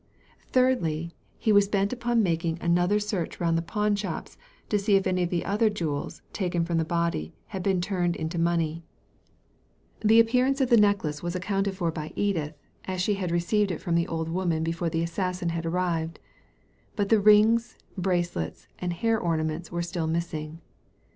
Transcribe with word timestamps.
Thirdly, 0.51 1.13
he 1.37 1.51
was 1.51 1.67
bent 1.67 1.93
upon 1.93 2.23
making 2.23 2.57
another 2.59 2.99
search 2.99 3.37
Digitized 3.37 3.37
by 3.37 3.37
Google 3.37 3.37
200 3.37 3.37
THE 3.37 3.37
LADY 3.37 3.37
FROM 3.37 3.45
NOWHERE 3.45 3.45
round 3.45 3.57
the 3.57 3.99
pawnshops 4.31 4.37
to 4.69 4.79
see 4.79 4.95
if 4.95 5.05
any 5.05 5.21
of 5.23 5.29
the 5.29 5.45
other 5.45 5.69
jewels 5.69 6.21
taken 6.33 6.65
from 6.65 6.77
the 6.79 6.85
body 6.85 7.33
had 7.49 7.61
been 7.61 7.81
turned 7.81 8.15
into 8.15 8.39
money. 8.39 8.83
The 10.03 10.19
appearance 10.19 10.59
of 10.59 10.71
the 10.71 10.77
necklace 10.77 11.21
was 11.21 11.35
accounted 11.35 11.77
for 11.77 11.91
by 11.91 12.13
Edith, 12.15 12.57
as 12.85 12.99
she 12.99 13.13
had 13.13 13.29
received 13.29 13.69
it 13.69 13.79
from 13.81 13.93
the 13.93 14.07
old 14.07 14.29
woman 14.29 14.63
before 14.63 14.89
the 14.89 15.03
assassin 15.03 15.49
had 15.49 15.67
arrived; 15.67 16.17
but 16.95 17.09
the 17.09 17.19
rings, 17.19 17.77
bracelets, 17.95 18.67
and 18.79 18.93
hair 18.93 19.19
ornaments 19.19 19.71
were 19.71 19.83
still 19.83 20.07
missing. 20.07 20.61